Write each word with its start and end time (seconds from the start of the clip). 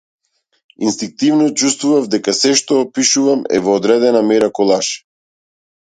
Инстинктивно 0.91 1.45
чувствував 1.63 2.09
дека 2.15 2.35
сѐ 2.39 2.57
што 2.63 2.79
пишувам 2.95 3.47
е 3.59 3.63
во 3.67 3.79
одредена 3.81 4.27
мера 4.31 4.53
колаж. 4.61 4.95